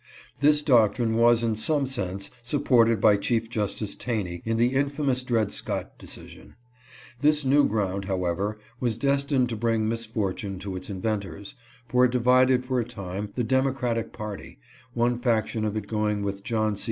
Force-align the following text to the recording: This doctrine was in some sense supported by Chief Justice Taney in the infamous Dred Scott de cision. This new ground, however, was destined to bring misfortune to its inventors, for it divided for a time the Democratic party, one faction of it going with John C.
This 0.39 0.63
doctrine 0.63 1.15
was 1.15 1.43
in 1.43 1.55
some 1.55 1.85
sense 1.85 2.31
supported 2.41 2.99
by 2.99 3.17
Chief 3.17 3.51
Justice 3.51 3.95
Taney 3.95 4.41
in 4.45 4.57
the 4.57 4.73
infamous 4.73 5.21
Dred 5.21 5.51
Scott 5.51 5.99
de 5.99 6.07
cision. 6.07 6.55
This 7.19 7.45
new 7.45 7.65
ground, 7.67 8.05
however, 8.05 8.57
was 8.79 8.97
destined 8.97 9.47
to 9.49 9.55
bring 9.55 9.87
misfortune 9.87 10.57
to 10.57 10.75
its 10.75 10.89
inventors, 10.89 11.53
for 11.87 12.03
it 12.05 12.11
divided 12.11 12.65
for 12.65 12.79
a 12.79 12.83
time 12.83 13.29
the 13.35 13.43
Democratic 13.43 14.11
party, 14.11 14.57
one 14.95 15.19
faction 15.19 15.63
of 15.65 15.77
it 15.77 15.85
going 15.85 16.23
with 16.23 16.43
John 16.43 16.75
C. 16.75 16.79